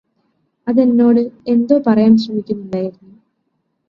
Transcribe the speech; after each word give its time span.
അതെന്നോട് 0.67 1.19
എന്തോ 1.47 1.77
പറയാന് 1.79 2.17
ശ്രമിക്കുകയായിരുന്നു 2.17 3.13